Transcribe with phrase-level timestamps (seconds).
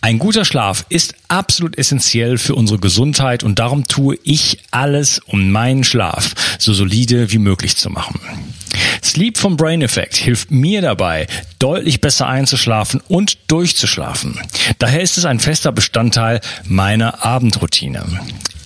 [0.00, 5.50] Ein guter Schlaf ist absolut essentiell für unsere Gesundheit und darum tue ich alles, um
[5.50, 8.20] meinen Schlaf so solide wie möglich zu machen.
[9.06, 11.28] Sleep vom Brain Effect hilft mir dabei,
[11.60, 14.40] deutlich besser einzuschlafen und durchzuschlafen.
[14.80, 18.04] Daher ist es ein fester Bestandteil meiner Abendroutine.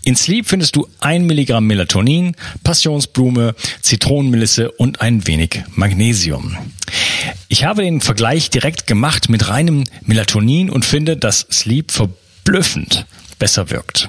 [0.02, 6.56] In Sleep findest du ein Milligramm Melatonin, Passionsblume, Zitronenmelisse und ein wenig Magnesium.
[7.48, 13.04] Ich habe den Vergleich direkt gemacht mit reinem Melatonin und finde, dass Sleep verblüffend
[13.38, 14.08] besser wirkt.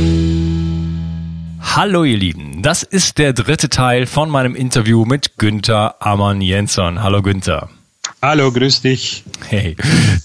[1.73, 7.01] Hallo ihr Lieben, das ist der dritte Teil von meinem Interview mit Günther Ammann Jensson.
[7.01, 7.69] Hallo Günther.
[8.21, 9.23] Hallo, grüß dich.
[9.47, 9.77] Hey,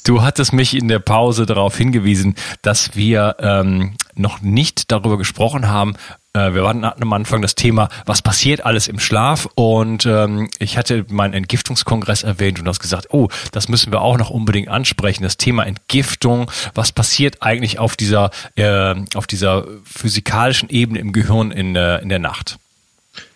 [0.05, 5.69] du hattest mich in der Pause darauf hingewiesen, dass wir ähm, noch nicht darüber gesprochen
[5.69, 5.95] haben,
[6.37, 10.77] äh, wir hatten am Anfang das Thema, was passiert alles im Schlaf und ähm, ich
[10.77, 15.23] hatte meinen Entgiftungskongress erwähnt und hast gesagt, oh, das müssen wir auch noch unbedingt ansprechen,
[15.23, 21.51] das Thema Entgiftung, was passiert eigentlich auf dieser, äh, auf dieser physikalischen Ebene im Gehirn
[21.51, 22.59] in, äh, in der Nacht?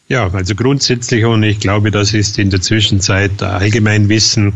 [0.08, 4.54] Ja, also grundsätzlich und ich glaube, das ist in der Zwischenzeit Allgemeinwissen,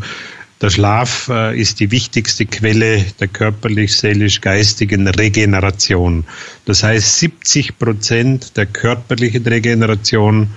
[0.61, 6.25] der Schlaf äh, ist die wichtigste Quelle der körperlich-seelisch-geistigen Regeneration.
[6.65, 10.49] Das heißt, 70 Prozent der körperlichen Regeneration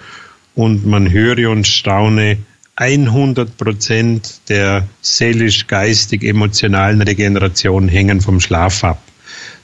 [0.56, 2.38] und man höre und staune,
[2.78, 9.02] 100 Prozent der seelisch-geistig-emotionalen Regeneration hängen vom Schlaf ab.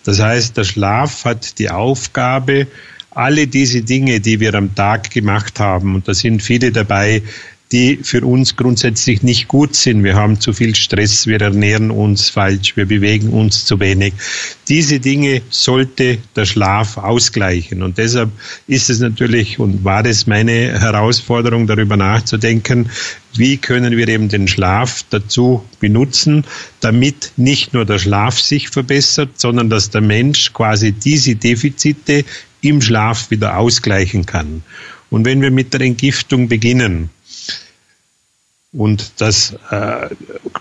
[0.03, 2.65] Das heißt, der Schlaf hat die Aufgabe,
[3.11, 7.21] alle diese Dinge, die wir am Tag gemacht haben, und da sind viele dabei,
[7.73, 10.03] die für uns grundsätzlich nicht gut sind.
[10.03, 14.13] Wir haben zu viel Stress, wir ernähren uns falsch, wir bewegen uns zu wenig.
[14.69, 17.81] Diese Dinge sollte der Schlaf ausgleichen.
[17.81, 18.29] Und deshalb
[18.67, 22.91] ist es natürlich und war es meine Herausforderung, darüber nachzudenken,
[23.35, 26.45] wie können wir eben den Schlaf dazu benutzen,
[26.79, 32.23] damit nicht nur der Schlaf sich verbessert, sondern dass der Mensch quasi diese Defizite
[32.61, 34.61] im Schlaf wieder ausgleichen kann.
[35.09, 37.09] Und wenn wir mit der Entgiftung beginnen,
[38.73, 40.09] und das, äh,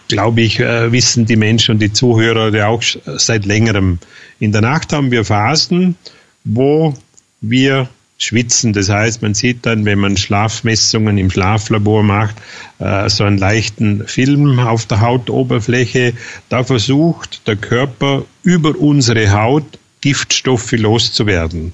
[0.08, 2.82] glaube ich, äh, wissen die Menschen und die Zuhörer ja auch
[3.16, 3.98] seit längerem.
[4.38, 5.96] In der Nacht haben wir Phasen,
[6.44, 6.94] wo
[7.40, 8.72] wir schwitzen.
[8.72, 12.36] Das heißt, man sieht dann, wenn man Schlafmessungen im Schlaflabor macht,
[12.78, 16.12] äh, so einen leichten Film auf der Hautoberfläche.
[16.48, 21.72] Da versucht der Körper über unsere Haut Giftstoffe loszuwerden.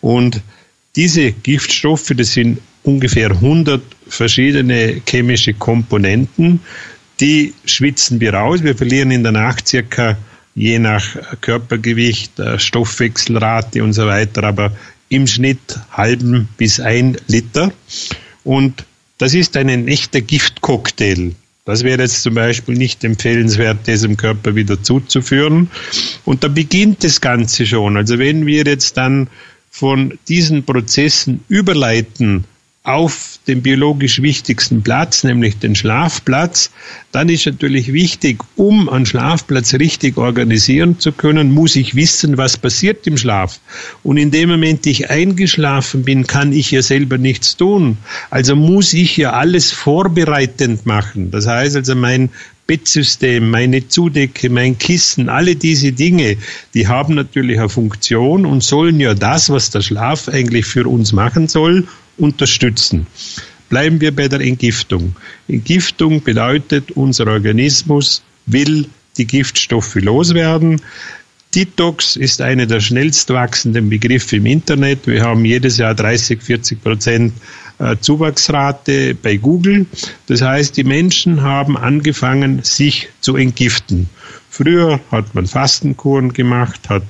[0.00, 0.42] Und
[0.96, 6.60] diese Giftstoffe, das sind ungefähr 100 verschiedene chemische Komponenten,
[7.20, 8.62] die schwitzen wir raus.
[8.62, 10.16] Wir verlieren in der Nacht circa
[10.54, 11.04] je nach
[11.40, 14.72] Körpergewicht, äh, Stoffwechselrate und so weiter, aber
[15.08, 17.72] im Schnitt halben bis ein Liter.
[18.44, 18.84] Und
[19.18, 21.32] das ist ein echter Giftcocktail.
[21.66, 25.70] Das wäre jetzt zum Beispiel nicht empfehlenswert, diesem Körper wieder zuzuführen.
[26.24, 27.96] Und da beginnt das Ganze schon.
[27.96, 29.28] Also wenn wir jetzt dann
[29.70, 32.44] von diesen Prozessen überleiten
[32.82, 36.70] auf den biologisch wichtigsten Platz, nämlich den Schlafplatz,
[37.12, 42.56] dann ist natürlich wichtig, um einen Schlafplatz richtig organisieren zu können, muss ich wissen, was
[42.56, 43.60] passiert im Schlaf.
[44.02, 47.98] Und in dem Moment, ich eingeschlafen bin, kann ich ja selber nichts tun.
[48.30, 51.30] Also muss ich ja alles vorbereitend machen.
[51.30, 52.30] Das heißt also, mein
[52.66, 56.36] Bettsystem, meine Zudecke, mein Kissen, alle diese Dinge,
[56.72, 61.12] die haben natürlich eine Funktion und sollen ja das, was der Schlaf eigentlich für uns
[61.12, 61.88] machen soll,
[62.18, 63.06] unterstützen.
[63.68, 65.14] Bleiben wir bei der Entgiftung.
[65.46, 68.86] Entgiftung bedeutet, unser Organismus will
[69.16, 70.80] die Giftstoffe loswerden.
[71.54, 75.06] Detox ist einer der schnellst wachsenden Begriffe im Internet.
[75.06, 77.32] Wir haben jedes Jahr 30, 40 Prozent
[77.78, 79.86] äh, Zuwachsrate bei Google.
[80.26, 84.08] Das heißt, die Menschen haben angefangen, sich zu entgiften.
[84.48, 87.02] Früher hat man Fastenkuren gemacht, hat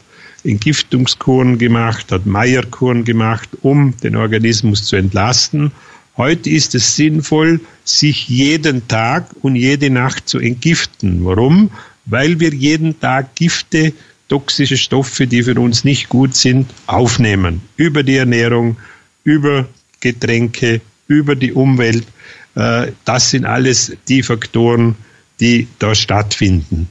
[0.44, 5.72] Entgiftungskuren gemacht, hat Meierkuren gemacht, um den Organismus zu entlasten.
[6.16, 11.25] Heute ist es sinnvoll, sich jeden Tag und jede Nacht zu entgiften.
[11.25, 11.70] Warum?
[12.06, 13.92] Weil wir jeden Tag Gifte
[14.28, 17.60] toxische Stoffe, die für uns nicht gut sind, aufnehmen.
[17.76, 18.76] Über die Ernährung,
[19.25, 19.69] über
[20.00, 22.06] Getränke, über die Umwelt.
[22.54, 24.94] Äh, das sind alles die Faktoren,
[25.40, 26.88] die da stattfinden.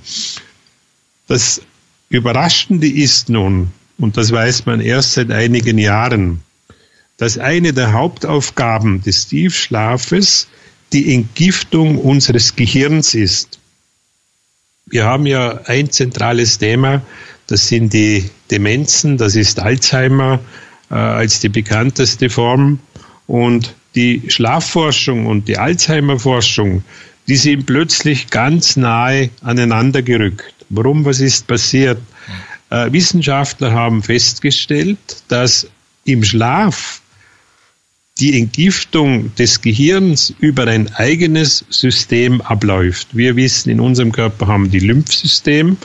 [1.27, 1.61] Das
[2.09, 6.41] Überraschende ist nun, und das weiß man erst seit einigen Jahren,
[7.17, 10.47] dass eine der Hauptaufgaben des Tiefschlafes
[10.91, 13.59] die Entgiftung unseres Gehirns ist.
[14.87, 17.03] Wir haben ja ein zentrales Thema,
[17.45, 20.39] das sind die Demenzen, das ist Alzheimer
[20.89, 22.79] äh, als die bekannteste Form.
[23.27, 26.83] Und die Schlafforschung und die Alzheimer-Forschung,
[27.27, 30.58] die sind plötzlich ganz nahe aneinander gerückt.
[30.69, 31.05] Warum?
[31.05, 31.99] Was ist passiert?
[32.69, 35.67] Äh, Wissenschaftler haben festgestellt, dass
[36.05, 37.01] im Schlaf
[38.19, 43.15] die Entgiftung des Gehirns über ein eigenes System abläuft.
[43.15, 45.77] Wir wissen, in unserem Körper haben die Lymphsystem.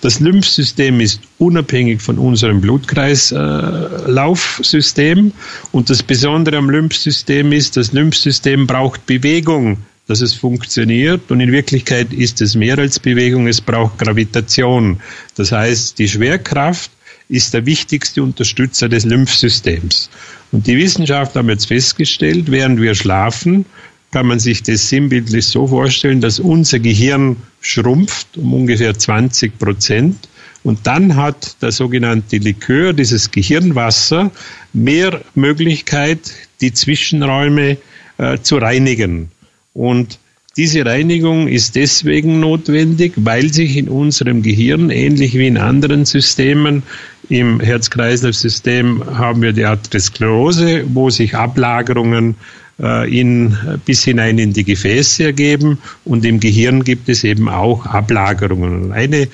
[0.00, 5.32] Das Lymphsystem ist unabhängig von unserem Blutkreislaufsystem.
[5.72, 9.78] Und das Besondere am Lymphsystem ist, das Lymphsystem braucht Bewegung,
[10.10, 11.30] dass es funktioniert.
[11.30, 15.00] Und in Wirklichkeit ist es mehr als Bewegung, es braucht Gravitation.
[15.36, 16.90] Das heißt, die Schwerkraft
[17.28, 20.10] ist der wichtigste Unterstützer des Lymphsystems.
[20.50, 23.66] Und die Wissenschaftler haben jetzt festgestellt, während wir schlafen,
[24.10, 30.28] kann man sich das sinnbildlich so vorstellen, dass unser Gehirn schrumpft um ungefähr 20 Prozent.
[30.64, 34.32] Und dann hat der sogenannte Likör, dieses Gehirnwasser,
[34.72, 37.76] mehr Möglichkeit, die Zwischenräume
[38.18, 39.30] äh, zu reinigen.
[39.72, 40.18] Und
[40.56, 46.82] diese Reinigung ist deswegen notwendig, weil sich in unserem Gehirn, ähnlich wie in anderen Systemen,
[47.28, 52.34] im Herz-Kreislauf-System haben wir die Arteriosklerose, wo sich Ablagerungen
[52.80, 57.86] äh, in, bis hinein in die Gefäße ergeben und im Gehirn gibt es eben auch
[57.86, 58.90] Ablagerungen.
[58.90, 59.28] Eine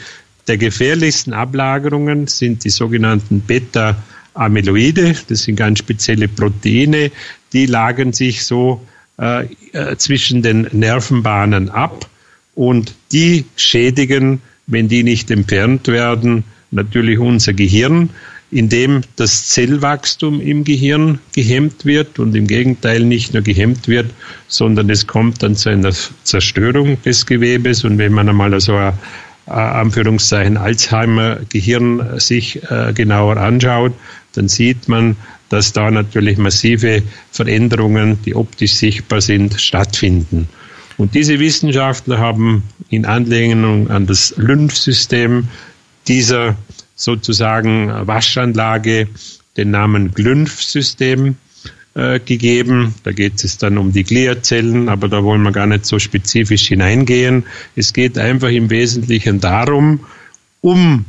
[0.46, 5.14] der gefährlichsten Ablagerungen sind die sogenannten Beta-Amyloide.
[5.28, 7.10] Das sind ganz spezielle Proteine,
[7.52, 8.80] die lagern sich so
[9.18, 12.06] äh, äh, zwischen den Nervenbahnen ab
[12.54, 18.10] und die schädigen, wenn die nicht entfernt werden, natürlich unser Gehirn,
[18.50, 24.10] indem das Zellwachstum im Gehirn gehemmt wird und im Gegenteil nicht nur gehemmt wird,
[24.48, 28.92] sondern es kommt dann zu einer Zerstörung des Gewebes und wenn man einmal so ein
[29.46, 32.60] äh, Anführungszeichen Alzheimer-Gehirn sich
[32.94, 33.94] genauer anschaut,
[34.34, 35.16] dann sieht man,
[35.48, 40.48] dass da natürlich massive Veränderungen, die optisch sichtbar sind, stattfinden.
[40.98, 45.48] Und diese Wissenschaftler haben in Anlehnung an das Lymphsystem
[46.08, 46.56] dieser
[46.94, 49.08] sozusagen Waschanlage
[49.56, 51.36] den Namen Glynph-System
[51.94, 52.94] äh, gegeben.
[53.04, 56.68] Da geht es dann um die Gliazellen, aber da wollen wir gar nicht so spezifisch
[56.68, 57.44] hineingehen.
[57.74, 60.00] Es geht einfach im Wesentlichen darum,
[60.60, 61.04] um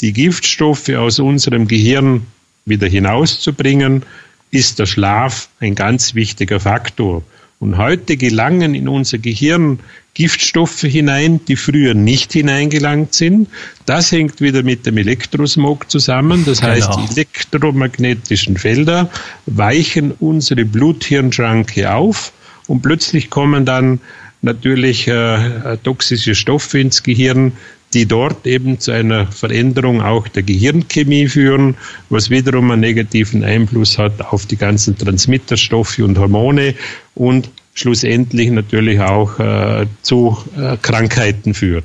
[0.00, 2.26] die Giftstoffe aus unserem Gehirn
[2.64, 4.04] wieder hinauszubringen,
[4.50, 7.22] ist der Schlaf ein ganz wichtiger Faktor.
[7.58, 9.78] Und heute gelangen in unser Gehirn
[10.14, 13.48] Giftstoffe hinein, die früher nicht hineingelangt sind.
[13.86, 16.44] Das hängt wieder mit dem Elektrosmog zusammen.
[16.44, 16.72] Das genau.
[16.72, 19.10] heißt, die elektromagnetischen Felder
[19.46, 22.32] weichen unsere Bluthirnschranke auf
[22.66, 24.00] und plötzlich kommen dann
[24.42, 27.52] natürlich äh, toxische Stoffe ins Gehirn,
[27.94, 31.76] die dort eben zu einer Veränderung auch der Gehirnchemie führen,
[32.08, 36.74] was wiederum einen negativen Einfluss hat auf die ganzen Transmitterstoffe und Hormone
[37.14, 41.84] und schlussendlich natürlich auch äh, zu äh, Krankheiten führt.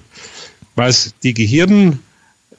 [0.75, 1.99] Was die Gehirn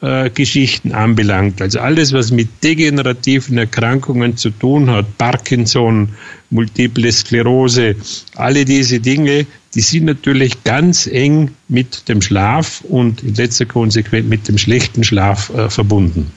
[0.01, 6.11] äh, Geschichten anbelangt, also alles, was mit degenerativen Erkrankungen zu tun hat, Parkinson,
[6.51, 7.97] Multiple Sklerose,
[8.37, 14.29] alle diese Dinge, die sind natürlich ganz eng mit dem Schlaf und in letzter Konsequenz
[14.29, 16.33] mit dem schlechten Schlaf äh, verbunden.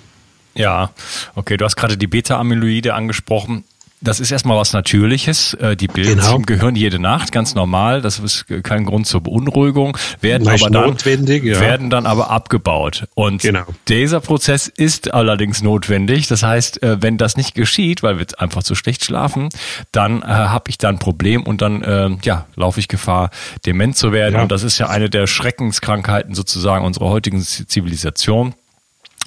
[0.53, 0.91] Ja,
[1.36, 3.63] okay, du hast gerade die Beta-Amyloide angesprochen.
[4.03, 5.53] Das ist erstmal was Natürliches.
[5.53, 6.38] Äh, die bilden genau.
[6.38, 8.01] im Gehirn jede Nacht, ganz normal.
[8.01, 9.96] Das ist kein Grund zur Beunruhigung.
[10.22, 11.60] Werden aber dann, notwendig, ja.
[11.60, 13.05] werden dann aber abgebaut.
[13.13, 13.63] Und genau.
[13.88, 16.27] dieser Prozess ist allerdings notwendig.
[16.27, 19.50] Das heißt, äh, wenn das nicht geschieht, weil wir einfach zu schlecht schlafen,
[19.91, 23.29] dann äh, habe ich da ein Problem und dann äh, ja, laufe ich Gefahr,
[23.67, 24.36] dement zu werden.
[24.36, 24.41] Ja.
[24.41, 28.55] Und das ist ja eine der Schreckenskrankheiten sozusagen unserer heutigen Zivilisation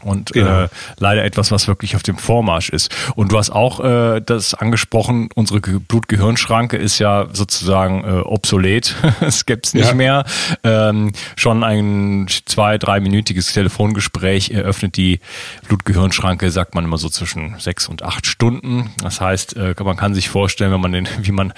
[0.04, 0.64] und genau.
[0.64, 0.68] äh,
[0.98, 2.94] leider etwas, was wirklich auf dem Vormarsch ist.
[3.14, 8.94] Und du hast auch äh, das angesprochen, unsere Blutgehirnschranke ist ja sozusagen äh, obsolet.
[9.20, 9.94] es gibt's nicht ja.
[9.94, 10.24] mehr.
[10.62, 15.20] Ähm, schon ein zwei, dreiminütiges Telefongespräch eröffnet die
[15.68, 18.90] Blutgehirnschranke, sagt man immer so zwischen sechs und acht Stunden.
[19.02, 21.52] Das heißt, äh, man kann sich vorstellen, wenn man den, wie man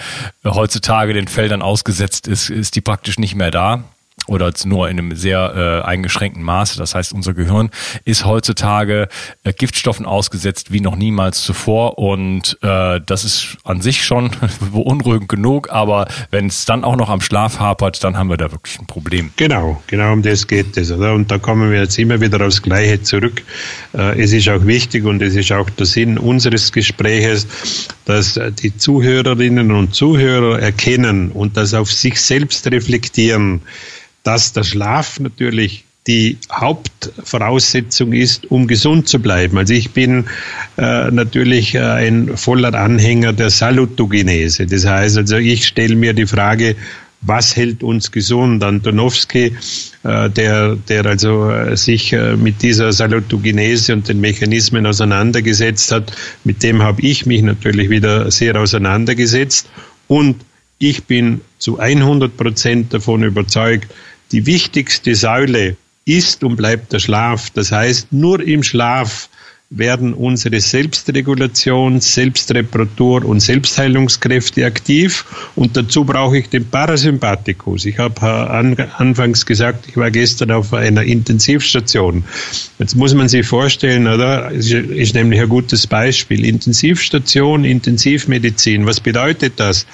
[0.45, 3.85] heutzutage den Feldern ausgesetzt ist, ist die praktisch nicht mehr da
[4.27, 6.79] oder nur in einem sehr äh, eingeschränkten Maße.
[6.79, 7.71] Das heißt, unser Gehirn
[8.05, 9.09] ist heutzutage
[9.45, 14.31] äh, Giftstoffen ausgesetzt wie noch niemals zuvor und äh, das ist an sich schon
[14.73, 18.51] beunruhigend genug, aber wenn es dann auch noch am Schlaf hapert, dann haben wir da
[18.53, 19.31] wirklich ein Problem.
[19.37, 20.91] Genau, genau um das geht es.
[20.91, 21.15] Oder?
[21.15, 23.43] Und da kommen wir jetzt immer wieder aufs Gleiche zurück.
[23.95, 27.47] Äh, es ist auch wichtig und es ist auch der Sinn unseres Gespräches,
[28.05, 33.61] dass die Zuhörerinnen und Zuhörer erkennen und das auf sich selbst reflektieren,
[34.27, 39.59] dass der Schlaf natürlich die Hauptvoraussetzung ist, um gesund zu bleiben.
[39.59, 40.27] Also ich bin
[40.77, 44.67] äh, natürlich äh, ein voller Anhänger der Salutogenese.
[44.67, 46.77] Das heißt also, ich stelle mir die Frage,
[47.23, 48.63] was hält uns gesund?
[48.63, 49.57] Antonowski,
[50.05, 56.13] äh, der, der also äh, sich äh, mit dieser Salutogenese und den Mechanismen auseinandergesetzt hat,
[56.45, 59.69] mit dem habe ich mich natürlich wieder sehr auseinandergesetzt
[60.07, 60.37] und
[60.79, 63.93] ich bin zu 100 Prozent davon überzeugt,
[64.33, 67.51] die wichtigste Säule ist und bleibt der Schlaf.
[67.51, 69.29] Das heißt, nur im Schlaf
[69.69, 75.25] werden unsere Selbstregulation, Selbstreparatur und Selbstheilungskräfte aktiv.
[75.57, 77.85] Und dazu brauche ich den Parasympathikus.
[77.85, 82.23] Ich habe an, anfangs gesagt, ich war gestern auf einer Intensivstation.
[82.79, 84.53] Jetzt muss man sich vorstellen, oder?
[84.53, 86.45] Ist, ist nämlich ein gutes Beispiel.
[86.45, 88.87] Intensivstation, Intensivmedizin.
[88.87, 89.87] Was bedeutet das?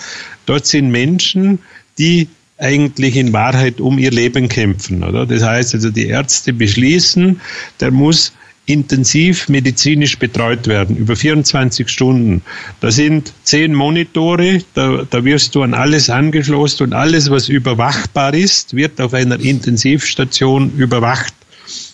[0.45, 1.61] Dort sind Menschen,
[1.99, 2.29] die
[2.63, 5.27] eigentlich in Wahrheit um ihr Leben kämpfen, oder?
[5.27, 7.41] Das heißt also, die Ärzte beschließen,
[7.81, 8.33] der muss
[8.67, 12.43] intensiv medizinisch betreut werden, über 24 Stunden.
[12.81, 18.35] Da sind zehn Monitore, da, da wirst du an alles angeschlossen und alles, was überwachbar
[18.35, 21.35] ist, wird auf einer Intensivstation überwacht.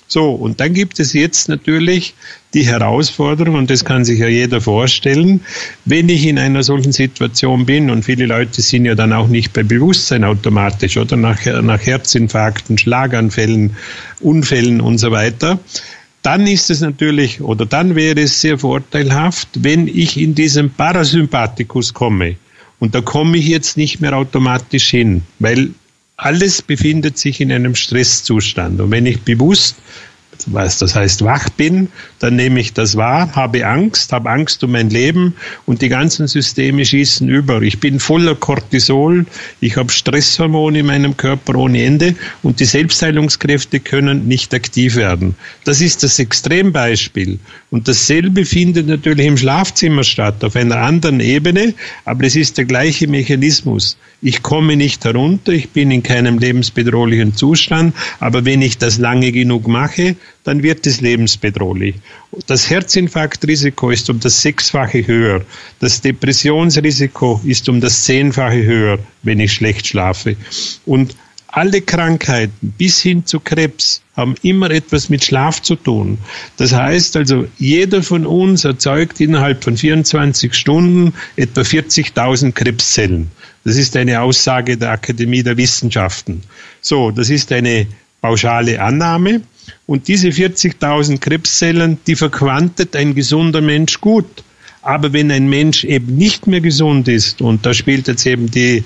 [0.06, 2.14] So, und dann gibt es jetzt natürlich
[2.54, 5.40] die Herausforderung, und das kann sich ja jeder vorstellen,
[5.84, 9.52] wenn ich in einer solchen Situation bin, und viele Leute sind ja dann auch nicht
[9.52, 13.76] bei Bewusstsein automatisch, oder nach, nach Herzinfarkten, Schlaganfällen,
[14.20, 15.58] Unfällen und so weiter,
[16.22, 21.94] dann ist es natürlich, oder dann wäre es sehr vorteilhaft, wenn ich in diesen Parasympathikus
[21.94, 22.36] komme.
[22.80, 25.70] Und da komme ich jetzt nicht mehr automatisch hin, weil
[26.16, 28.80] alles befindet sich in einem Stresszustand.
[28.80, 29.76] Und wenn ich bewusst
[30.46, 34.72] was das heißt wach bin, dann nehme ich das wahr, habe Angst, habe Angst um
[34.72, 35.34] mein Leben
[35.66, 37.62] und die ganzen Systeme schießen über.
[37.62, 39.26] Ich bin voller Cortisol,
[39.60, 45.34] ich habe Stresshormone in meinem Körper ohne Ende und die Selbstheilungskräfte können nicht aktiv werden.
[45.64, 47.38] Das ist das Extrembeispiel.
[47.70, 52.64] Und dasselbe findet natürlich im Schlafzimmer statt, auf einer anderen Ebene, aber es ist der
[52.64, 53.98] gleiche Mechanismus.
[54.22, 59.32] Ich komme nicht herunter, ich bin in keinem lebensbedrohlichen Zustand, aber wenn ich das lange
[59.32, 60.16] genug mache,
[60.48, 61.96] dann wird es lebensbedrohlich.
[62.46, 65.42] Das Herzinfarktrisiko ist um das Sechsfache höher.
[65.78, 70.36] Das Depressionsrisiko ist um das Zehnfache höher, wenn ich schlecht schlafe.
[70.86, 71.14] Und
[71.48, 76.16] alle Krankheiten bis hin zu Krebs haben immer etwas mit Schlaf zu tun.
[76.56, 83.30] Das heißt also, jeder von uns erzeugt innerhalb von 24 Stunden etwa 40.000 Krebszellen.
[83.64, 86.42] Das ist eine Aussage der Akademie der Wissenschaften.
[86.80, 87.86] So, das ist eine
[88.22, 89.42] pauschale Annahme.
[89.88, 94.44] Und diese 40.000 Krebszellen, die verquantet ein gesunder Mensch gut.
[94.82, 98.84] Aber wenn ein Mensch eben nicht mehr gesund ist, und da spielt jetzt eben die,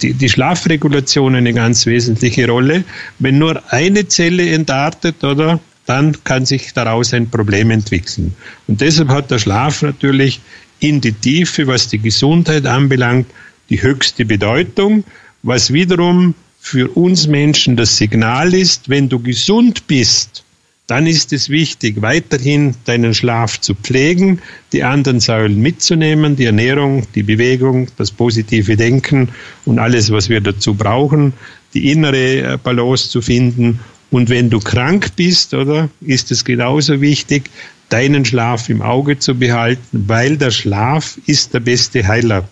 [0.00, 2.84] die, die Schlafregulation eine ganz wesentliche Rolle,
[3.18, 8.32] wenn nur eine Zelle entartet, oder, dann kann sich daraus ein Problem entwickeln.
[8.68, 10.40] Und deshalb hat der Schlaf natürlich
[10.78, 13.26] in die Tiefe, was die Gesundheit anbelangt,
[13.70, 15.02] die höchste Bedeutung,
[15.42, 20.44] was wiederum für uns Menschen das Signal ist, wenn du gesund bist,
[20.86, 24.40] dann ist es wichtig, weiterhin deinen Schlaf zu pflegen,
[24.72, 29.30] die anderen Säulen mitzunehmen, die Ernährung, die Bewegung, das positive Denken
[29.64, 31.32] und alles, was wir dazu brauchen,
[31.74, 33.80] die innere äh, Balance zu finden.
[34.12, 37.50] Und wenn du krank bist, oder, ist es genauso wichtig,
[37.88, 42.48] deinen Schlaf im Auge zu behalten, weil der Schlaf ist der beste Heiler.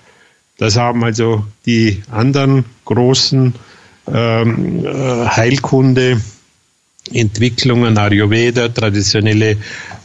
[0.58, 3.54] Das haben also die anderen großen
[4.06, 6.20] ähm, äh, Heilkunde
[7.12, 9.56] Entwicklungen, Ayurveda, traditionelle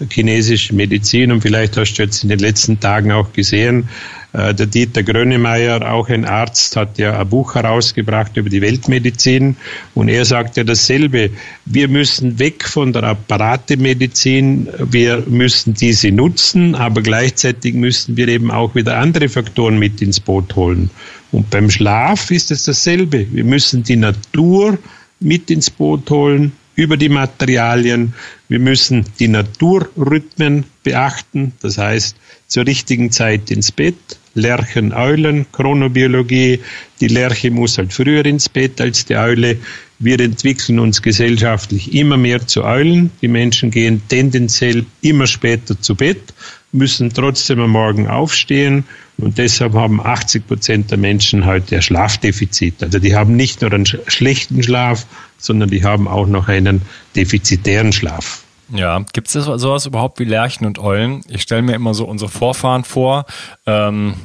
[0.10, 3.90] chinesische Medizin und vielleicht hast du jetzt in den letzten Tagen auch gesehen,
[4.36, 9.56] der Dieter Grönemeyer, auch ein Arzt, hat ja ein Buch herausgebracht über die Weltmedizin
[9.94, 11.30] und er sagt ja dasselbe.
[11.66, 18.52] Wir müssen weg von der Apparatemedizin, wir müssen diese nutzen, aber gleichzeitig müssen wir eben
[18.52, 20.90] auch wieder andere Faktoren mit ins Boot holen.
[21.32, 23.28] Und beim Schlaf ist es dasselbe.
[23.32, 24.78] Wir müssen die Natur
[25.20, 28.14] mit ins Boot holen, über die Materialien.
[28.48, 32.16] Wir müssen die Naturrhythmen beachten, das heißt
[32.48, 33.96] zur richtigen Zeit ins Bett.
[34.36, 36.60] Lerchen, Eulen, Chronobiologie.
[37.00, 39.58] Die Lerche muss halt früher ins Bett als die Eule.
[39.98, 43.12] Wir entwickeln uns gesellschaftlich immer mehr zu Eulen.
[43.22, 46.34] Die Menschen gehen tendenziell immer später zu Bett,
[46.72, 48.84] müssen trotzdem am Morgen aufstehen
[49.18, 52.84] und deshalb haben 80 Prozent der Menschen heute ein Schlafdefizit.
[52.84, 55.06] Also die haben nicht nur einen schlechten Schlaf,
[55.38, 56.82] sondern die haben auch noch einen
[57.16, 58.44] defizitären Schlaf.
[58.70, 61.22] Ja, gibt es sowas überhaupt wie Lerchen und Eulen?
[61.30, 63.26] Ich stelle mir immer so unsere Vorfahren vor.
[63.66, 64.16] Ähm,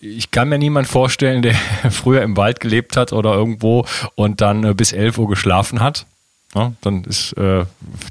[0.00, 1.54] ich kann mir niemand vorstellen, der
[1.90, 6.06] früher im Wald gelebt hat oder irgendwo und dann äh, bis 11 Uhr geschlafen hat.
[6.54, 7.64] Ja, dann ist äh,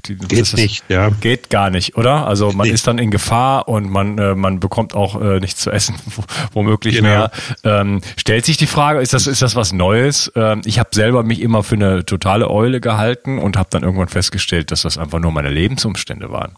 [0.04, 1.08] die, geht ist, nicht, ja.
[1.08, 2.26] Geht gar nicht, oder?
[2.26, 2.74] Also man nee.
[2.74, 5.94] ist dann in Gefahr und man äh, man bekommt auch äh, nichts zu essen,
[6.52, 7.08] womöglich genau.
[7.08, 7.30] mehr.
[7.64, 10.30] Ähm, stellt sich die Frage, ist das ist das was Neues?
[10.36, 14.08] Ähm, ich habe selber mich immer für eine totale Eule gehalten und habe dann irgendwann
[14.08, 16.56] festgestellt, dass das einfach nur meine Lebensumstände waren.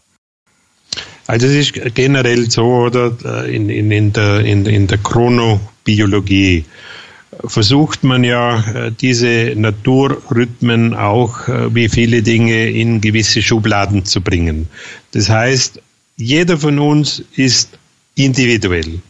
[1.25, 6.65] Also es ist generell so, oder äh, in, in, in der in, in der Chronobiologie
[7.45, 14.21] versucht man ja, äh, diese Naturrhythmen auch äh, wie viele Dinge in gewisse Schubladen zu
[14.21, 14.67] bringen.
[15.11, 15.81] Das heißt,
[16.15, 17.77] jeder von uns ist
[18.15, 19.01] individuell.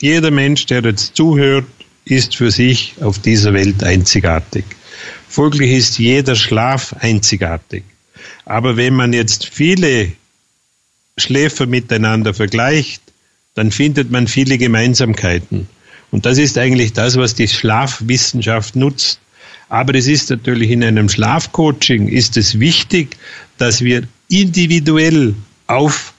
[0.00, 1.66] Jeder Mensch, der jetzt zuhört,
[2.04, 4.64] ist für sich auf dieser Welt einzigartig.
[5.28, 7.84] Folglich ist jeder Schlaf einzigartig.
[8.44, 10.12] Aber wenn man jetzt viele
[11.16, 13.02] Schläfer miteinander vergleicht,
[13.54, 15.68] dann findet man viele Gemeinsamkeiten.
[16.14, 19.18] Und das ist eigentlich das, was die Schlafwissenschaft nutzt.
[19.68, 23.16] Aber es ist natürlich in einem Schlafcoaching ist es wichtig,
[23.58, 25.34] dass wir individuell
[25.66, 26.14] auf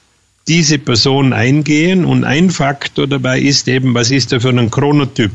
[0.50, 5.32] diese Person eingehen und ein Faktor dabei ist eben, was ist er für ein Chronotyp?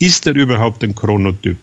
[0.00, 1.58] Ist er überhaupt ein Chronotyp?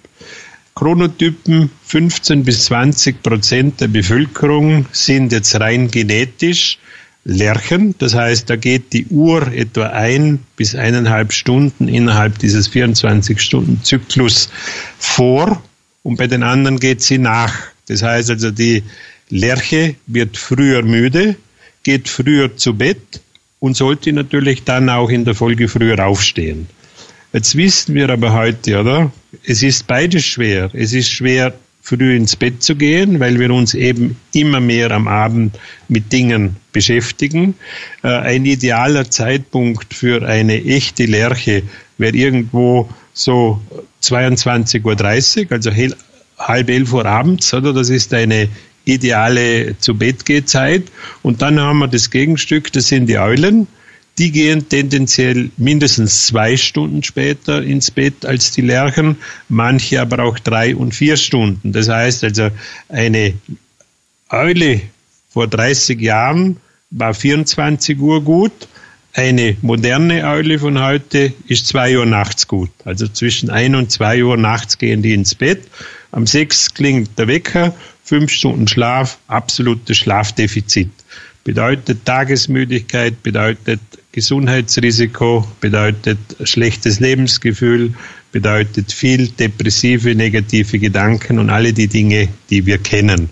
[0.76, 6.78] Chronotypen, 15 bis 20 Prozent der Bevölkerung sind jetzt rein genetisch
[7.24, 7.96] Lerchen.
[7.98, 14.50] Das heißt, da geht die Uhr etwa ein bis eineinhalb Stunden innerhalb dieses 24-Stunden-Zyklus
[14.98, 15.62] vor
[16.04, 17.54] und bei den anderen geht sie nach.
[17.88, 18.84] Das heißt also, die
[19.30, 21.36] Lerche wird früher müde,
[21.84, 23.22] geht früher zu Bett
[23.60, 26.68] und sollte natürlich dann auch in der Folge früher aufstehen.
[27.32, 29.12] Jetzt wissen wir aber heute, oder?
[29.44, 30.72] Es ist beides schwer.
[30.74, 35.08] Es ist schwer, früh ins Bett zu gehen, weil wir uns eben immer mehr am
[35.08, 37.56] Abend mit Dingen beschäftigen.
[38.04, 41.64] Äh, ein idealer Zeitpunkt für eine echte Lerche
[41.98, 43.62] wäre irgendwo so
[44.04, 45.72] 22.30 Uhr, also
[46.38, 47.74] halb elf Uhr abends, oder?
[47.74, 48.50] Das ist eine
[48.86, 50.84] ideale zu Bett Zeit.
[51.22, 53.68] Und dann haben wir das Gegenstück, das sind die Eulen
[54.20, 60.38] die gehen tendenziell mindestens zwei Stunden später ins Bett als die Lerchen, manche aber auch
[60.38, 61.72] drei und vier Stunden.
[61.72, 62.50] Das heißt also,
[62.90, 63.34] eine
[64.30, 64.82] Eule
[65.30, 66.58] vor 30 Jahren
[66.92, 68.68] war 24 Uhr gut,
[69.14, 72.70] eine moderne Eule von heute ist zwei Uhr nachts gut.
[72.86, 75.64] Also zwischen ein und zwei Uhr nachts gehen die ins Bett.
[76.12, 80.92] Am sechs klingt der Wecker, fünf Stunden Schlaf, absolutes Schlafdefizit.
[81.44, 83.80] Bedeutet Tagesmüdigkeit, bedeutet
[84.12, 87.94] Gesundheitsrisiko, bedeutet schlechtes Lebensgefühl,
[88.32, 93.30] bedeutet viel depressive, negative Gedanken und alle die Dinge, die wir kennen.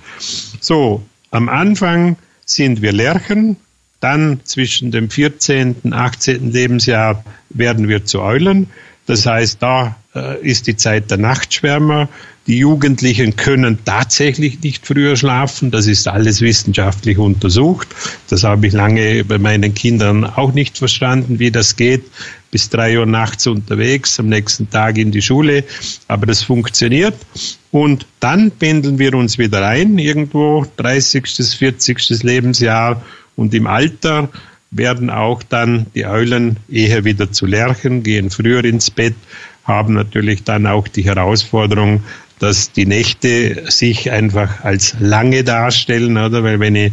[0.60, 3.58] So, am Anfang sind wir Lerchen,
[4.00, 5.78] dann zwischen dem 14.
[5.84, 6.52] und 18.
[6.52, 8.68] Lebensjahr werden wir zu Eulen.
[9.08, 12.10] Das heißt, da äh, ist die Zeit der Nachtschwärmer.
[12.48, 15.70] Die Jugendlichen können tatsächlich nicht früher schlafen.
[15.70, 17.90] Das ist alles wissenschaftlich untersucht.
[18.30, 22.06] Das habe ich lange bei meinen Kindern auch nicht verstanden, wie das geht.
[22.50, 25.66] bis drei Uhr nachts unterwegs, am nächsten Tag in die Schule.
[26.08, 27.16] Aber das funktioniert.
[27.72, 32.24] Und dann pendeln wir uns wieder ein, irgendwo 30., 40.
[32.24, 33.02] Lebensjahr.
[33.36, 34.30] Und im Alter
[34.72, 39.16] werden auch dann die Eulen eher wieder zu Lerchen, gehen früher ins Bett,
[39.66, 42.04] haben natürlich dann auch die Herausforderung,
[42.40, 46.44] dass die Nächte sich einfach als lange darstellen, oder?
[46.44, 46.92] Weil wenn ich,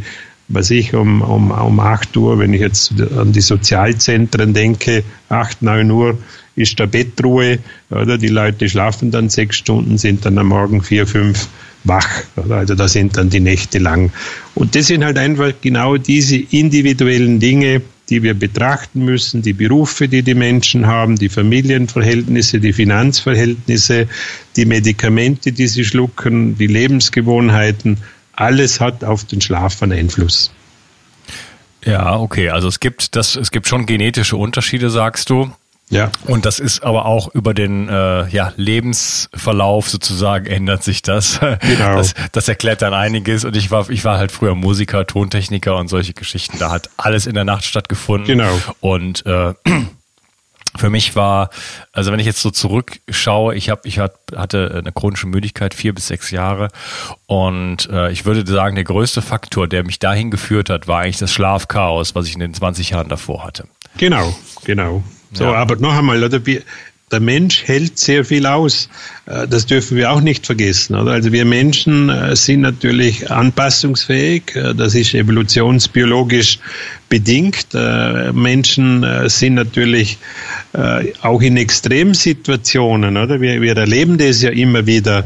[0.49, 5.63] was ich, um, um, um 8 Uhr, wenn ich jetzt an die Sozialzentren denke, 8,
[5.63, 6.19] 9 Uhr
[6.57, 7.59] ist der Bettruhe,
[7.91, 8.19] oder?
[8.19, 11.49] Die Leute schlafen dann sechs Stunden, sind dann am Morgen vier, fünf
[11.85, 12.09] wach.
[12.37, 12.57] Oder?
[12.57, 14.13] Also da sind dann die Nächte lang.
[14.55, 20.09] Und das sind halt einfach genau diese individuellen Dinge, die wir betrachten müssen, die Berufe,
[20.09, 24.09] die die Menschen haben, die Familienverhältnisse, die Finanzverhältnisse,
[24.57, 27.99] die Medikamente, die sie schlucken, die Lebensgewohnheiten,
[28.33, 30.51] alles hat auf den Schlaf einen Einfluss.
[31.85, 32.51] Ja, okay.
[32.51, 35.51] Also es gibt das, es gibt schon genetische Unterschiede, sagst du.
[35.91, 36.11] Ja.
[36.27, 41.41] Und das ist aber auch über den äh, ja, Lebensverlauf sozusagen ändert sich das.
[41.61, 41.97] Genau.
[41.97, 42.15] das.
[42.33, 43.45] Das erklärt dann einiges.
[43.45, 46.59] Und ich war, ich war halt früher Musiker, Tontechniker und solche Geschichten.
[46.59, 48.27] Da hat alles in der Nacht stattgefunden.
[48.27, 48.59] Genau.
[48.81, 49.55] Und äh,
[50.77, 51.51] für mich war,
[51.93, 56.09] also wenn ich jetzt so zurückschaue, ich habe, ich hatte eine chronische Müdigkeit vier bis
[56.09, 56.69] sechs Jahre
[57.27, 61.19] und äh, ich würde sagen, der größte Faktor, der mich dahin geführt hat, war eigentlich
[61.19, 63.69] das Schlafchaos, was ich in den 20 Jahren davor hatte.
[63.97, 65.05] Genau, genau.
[65.35, 65.55] So, ja.
[65.55, 66.41] aber noch einmal, oder
[67.15, 68.89] der Mensch hält sehr viel aus.
[69.27, 70.97] Äh, das dürfen wir auch nicht vergessen.
[70.97, 71.13] Oder?
[71.13, 74.57] Also wir Menschen äh, sind natürlich anpassungsfähig.
[74.57, 76.59] Äh, das ist evolutionsbiologisch
[77.09, 77.69] bedingt.
[78.33, 80.19] Menschen sind natürlich
[81.21, 83.17] auch in Extremsituationen.
[83.17, 83.41] Oder?
[83.41, 85.25] Wir, wir erleben das ja immer wieder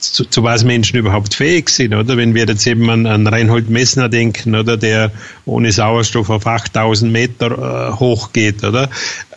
[0.00, 2.16] zu, zu, was Menschen überhaupt fähig sind, oder?
[2.16, 4.78] Wenn wir jetzt eben an, an Reinhold Messner denken, oder?
[4.78, 5.12] Der
[5.44, 8.88] ohne Sauerstoff auf 8000 Meter äh, hochgeht, oder?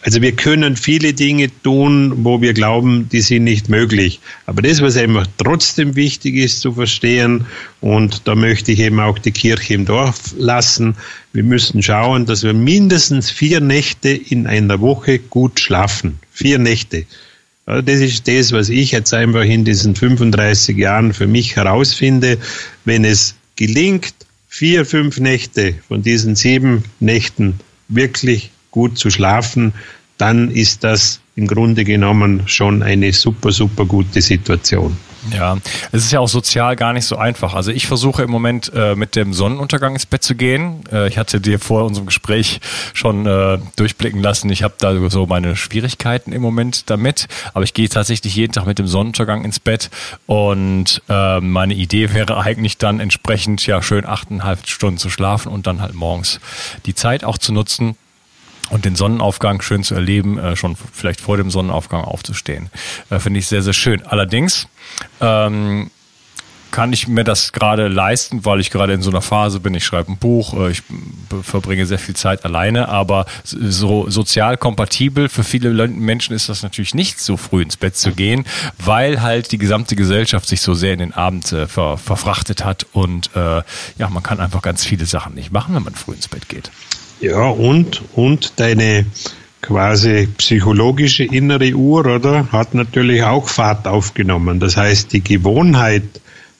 [0.01, 4.21] Also wir können viele Dinge tun, wo wir glauben, die sind nicht möglich.
[4.45, 7.45] Aber das, was einfach trotzdem wichtig ist zu verstehen,
[7.81, 10.95] und da möchte ich eben auch die Kirche im Dorf lassen,
[11.33, 16.19] wir müssen schauen, dass wir mindestens vier Nächte in einer Woche gut schlafen.
[16.31, 17.05] Vier Nächte.
[17.65, 22.37] Das ist das, was ich jetzt einfach in diesen 35 Jahren für mich herausfinde.
[22.83, 24.13] Wenn es gelingt,
[24.49, 29.73] vier, fünf Nächte von diesen sieben Nächten wirklich gut zu schlafen,
[30.17, 34.97] dann ist das im Grunde genommen schon eine super, super gute Situation.
[35.31, 35.57] Ja,
[35.91, 37.53] es ist ja auch sozial gar nicht so einfach.
[37.53, 40.83] Also ich versuche im Moment äh, mit dem Sonnenuntergang ins Bett zu gehen.
[40.91, 42.59] Äh, ich hatte dir vor unserem Gespräch
[42.93, 44.49] schon äh, durchblicken lassen.
[44.49, 47.27] Ich habe da so meine Schwierigkeiten im Moment damit.
[47.53, 49.89] Aber ich gehe tatsächlich jeden Tag mit dem Sonnenuntergang ins Bett.
[50.25, 55.67] Und äh, meine Idee wäre eigentlich dann entsprechend ja schön achteinhalb Stunden zu schlafen und
[55.67, 56.39] dann halt morgens
[56.85, 57.95] die Zeit auch zu nutzen,
[58.69, 62.69] und den Sonnenaufgang schön zu erleben, äh, schon vielleicht vor dem Sonnenaufgang aufzustehen.
[63.09, 64.05] Äh, Finde ich sehr, sehr schön.
[64.05, 64.67] Allerdings
[65.21, 65.89] ähm,
[66.73, 69.75] kann ich mir das gerade leisten, weil ich gerade in so einer Phase bin.
[69.75, 70.81] Ich schreibe ein Buch, äh, ich
[71.43, 76.95] verbringe sehr viel Zeit alleine, aber so sozial kompatibel für viele Menschen ist das natürlich
[76.95, 78.45] nicht, so früh ins Bett zu gehen,
[78.79, 82.87] weil halt die gesamte Gesellschaft sich so sehr in den Abend äh, ver verfrachtet hat
[82.91, 83.61] und äh,
[83.99, 86.71] ja, man kann einfach ganz viele Sachen nicht machen, wenn man früh ins Bett geht.
[87.23, 89.05] Ja, und, und deine
[89.61, 94.59] quasi psychologische innere Uhr, oder, hat natürlich auch Fahrt aufgenommen.
[94.59, 96.03] Das heißt, die Gewohnheit,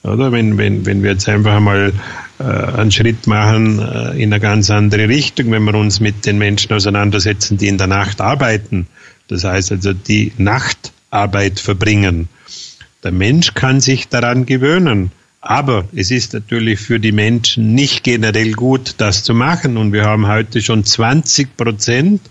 [0.02, 1.92] oder, wenn, wenn, wenn wir jetzt einfach mal
[2.38, 6.38] äh, einen Schritt machen äh, in eine ganz andere Richtung, wenn wir uns mit den
[6.38, 8.86] Menschen auseinandersetzen, die in der Nacht arbeiten.
[9.28, 12.30] Das heißt also, die Nachtarbeit verbringen.
[13.02, 15.12] Der Mensch kann sich daran gewöhnen.
[15.46, 19.76] Aber es ist natürlich für die Menschen nicht generell gut, das zu machen.
[19.76, 22.22] Und wir haben heute schon 20 Prozent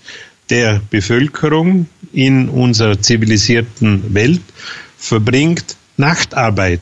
[0.50, 4.42] der Bevölkerung in unserer zivilisierten Welt
[4.98, 6.82] verbringt Nachtarbeit.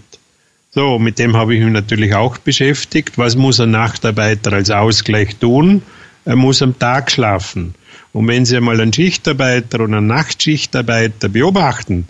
[0.70, 3.17] So, mit dem habe ich mich natürlich auch beschäftigt.
[3.17, 5.82] Was muss ein Nachtarbeiter als Ausgleich tun?
[6.24, 7.76] Er muss am Tag schlafen.
[8.13, 12.08] Und wenn Sie einmal einen Schichtarbeiter und einen Nachtschichtarbeiter beobachten,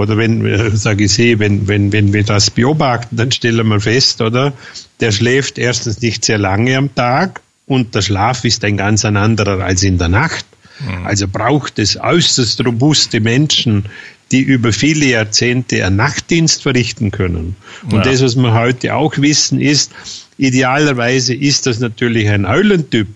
[0.00, 3.80] oder wenn, äh, sage ich Sie, wenn, wenn, wenn wir das beobachten, dann stellen wir
[3.80, 4.54] fest, oder?
[5.00, 9.62] Der schläft erstens nicht sehr lange am Tag und der Schlaf ist ein ganz anderer
[9.62, 10.46] als in der Nacht.
[10.80, 11.06] Mhm.
[11.06, 13.84] Also braucht es äußerst robuste Menschen,
[14.32, 17.56] die über viele Jahrzehnte einen Nachtdienst verrichten können.
[17.84, 18.02] Und ja.
[18.02, 19.92] das, was wir heute auch wissen, ist,
[20.38, 23.08] idealerweise ist das natürlich ein Eulentyp.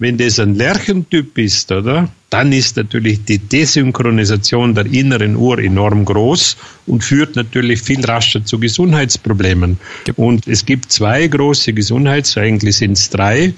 [0.00, 2.08] Wenn das ein Lerchentyp ist, oder?
[2.30, 8.42] Dann ist natürlich die Desynchronisation der inneren Uhr enorm groß und führt natürlich viel rascher
[8.42, 9.78] zu Gesundheitsproblemen.
[10.16, 13.52] Und es gibt zwei große Gesundheits, eigentlich sind es drei,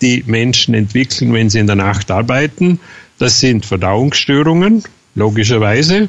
[0.00, 2.78] die Menschen entwickeln, wenn sie in der Nacht arbeiten.
[3.18, 4.84] Das sind Verdauungsstörungen,
[5.16, 6.08] logischerweise.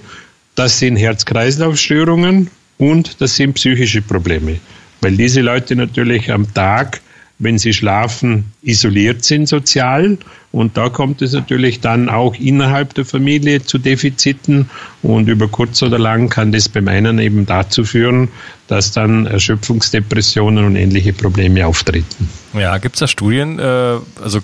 [0.53, 4.59] Das sind Herz-Kreislauf-Störungen und das sind psychische Probleme.
[5.01, 7.01] Weil diese Leute natürlich am Tag
[7.39, 10.17] wenn sie schlafen, isoliert sind sozial.
[10.51, 14.69] Und da kommt es natürlich dann auch innerhalb der Familie zu Defiziten.
[15.01, 18.29] Und über kurz oder lang kann das beim einen eben dazu führen,
[18.69, 22.29] dass dann Erschöpfungsdepressionen und ähnliche Probleme auftreten.
[22.53, 23.59] Ja, gibt es da Studien?
[23.59, 24.41] Äh, also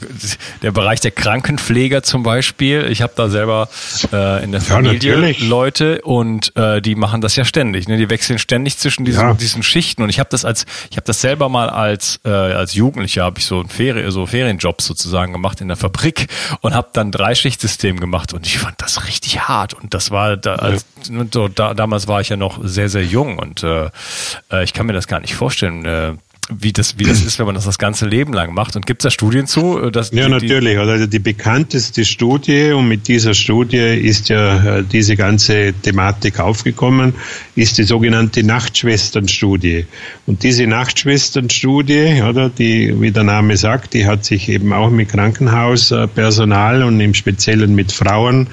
[0.61, 2.87] der Bereich der Krankenpfleger zum Beispiel.
[2.89, 3.69] Ich habe da selber
[4.11, 7.87] äh, in der Familie ja, Leute und äh, die machen das ja ständig.
[7.87, 7.97] Ne?
[7.97, 9.33] Die wechseln ständig zwischen diesen, ja.
[9.33, 10.01] diesen Schichten.
[10.01, 13.45] Und ich habe das als, ich habe das selber mal als als Jugendlicher habe ich
[13.45, 16.27] so ein Ferien, so Ferienjobs sozusagen gemacht in der Fabrik
[16.61, 19.73] und habe dann Dreischichtsystem gemacht und ich fand das richtig hart.
[19.73, 20.85] Und das war da, als,
[21.31, 23.89] so, da damals war ich ja noch sehr sehr jung und äh,
[24.51, 26.13] äh, ich kann mir das gar nicht vorstellen, äh,
[26.49, 28.75] wie das, wie das ist, wenn man das das ganze Leben lang macht.
[28.75, 29.79] Und gibt es da Studien zu?
[29.79, 30.77] Äh, dass ja, die, natürlich.
[30.77, 37.15] Also die bekannteste Studie, und mit dieser Studie ist ja äh, diese ganze Thematik aufgekommen,
[37.55, 39.87] ist die sogenannte Nachtschwesternstudie.
[40.27, 45.09] Und diese Nachtschwesternstudie, oder, die, wie der Name sagt, die hat sich eben auch mit
[45.09, 48.47] Krankenhauspersonal und im Speziellen mit Frauen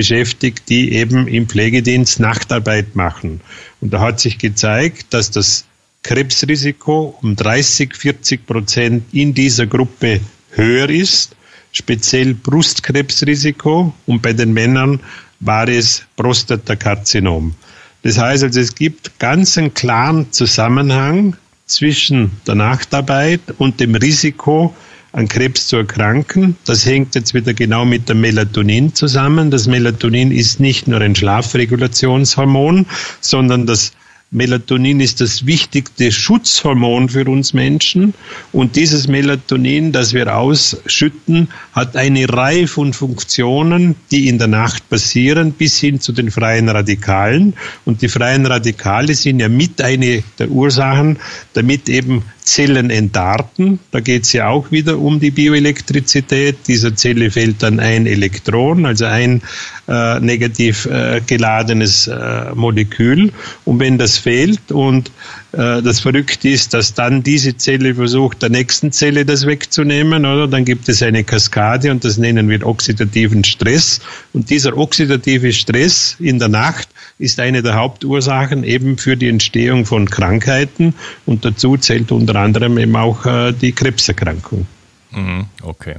[0.00, 3.42] beschäftigt, die eben im Pflegedienst Nachtarbeit machen.
[3.82, 5.66] Und da hat sich gezeigt, dass das
[6.02, 11.36] Krebsrisiko um 30, 40 Prozent in dieser Gruppe höher ist,
[11.72, 15.00] speziell Brustkrebsrisiko und bei den Männern
[15.38, 17.54] war es Prostatakarzinom.
[18.02, 21.36] Das heißt also, es gibt ganz einen klaren Zusammenhang
[21.66, 24.74] zwischen der Nachtarbeit und dem Risiko,
[25.12, 26.56] an Krebs zu erkranken.
[26.64, 29.50] Das hängt jetzt wieder genau mit dem Melatonin zusammen.
[29.50, 32.86] Das Melatonin ist nicht nur ein Schlafregulationshormon,
[33.20, 33.92] sondern das
[34.32, 38.14] Melatonin ist das wichtigste Schutzhormon für uns Menschen
[38.52, 44.88] und dieses Melatonin, das wir ausschütten, hat eine Reihe von Funktionen, die in der Nacht
[44.88, 47.54] passieren, bis hin zu den freien Radikalen.
[47.84, 51.18] Und die freien Radikale sind ja mit eine der Ursachen,
[51.54, 53.78] damit eben Zellen entarten.
[53.90, 56.56] Da geht es ja auch wieder um die Bioelektrizität.
[56.66, 59.42] Dieser Zelle fällt dann ein Elektron, also ein
[59.88, 63.32] äh, negativ äh, geladenes äh, Molekül.
[63.64, 65.10] Und wenn das fehlt und
[65.52, 70.46] das Verrückte ist, dass dann diese Zelle versucht, der nächsten Zelle das wegzunehmen, oder?
[70.46, 74.00] Dann gibt es eine Kaskade und das nennen wir oxidativen Stress.
[74.32, 79.86] Und dieser oxidative Stress in der Nacht ist eine der Hauptursachen eben für die Entstehung
[79.86, 80.94] von Krankheiten
[81.26, 84.66] und dazu zählt unter anderem eben auch äh, die Krebserkrankung.
[85.10, 85.96] Mhm, okay.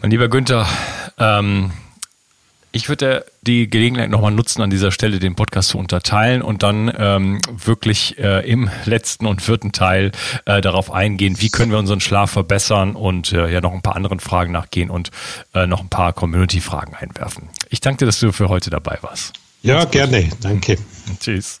[0.00, 0.66] Mein lieber Günther,
[1.18, 1.72] ähm,
[2.72, 6.92] ich würde die Gelegenheit nochmal nutzen, an dieser Stelle den Podcast zu unterteilen und dann
[6.96, 10.12] ähm, wirklich äh, im letzten und vierten Teil
[10.44, 13.96] äh, darauf eingehen, wie können wir unseren Schlaf verbessern und äh, ja noch ein paar
[13.96, 15.10] anderen Fragen nachgehen und
[15.54, 17.48] äh, noch ein paar Community-Fragen einwerfen.
[17.70, 19.32] Ich danke dir, dass du für heute dabei warst.
[19.62, 20.28] Ja, gerne.
[20.40, 20.78] Danke.
[21.20, 21.60] Tschüss.